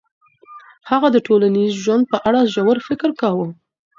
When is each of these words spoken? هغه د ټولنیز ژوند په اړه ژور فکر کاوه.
هغه 0.89 1.07
د 1.11 1.17
ټولنیز 1.27 1.71
ژوند 1.83 2.03
په 2.11 2.17
اړه 2.27 2.49
ژور 2.53 2.77
فکر 2.87 3.09
کاوه. 3.21 3.47